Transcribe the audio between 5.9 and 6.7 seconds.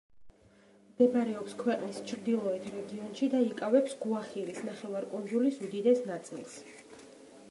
ნაწილს.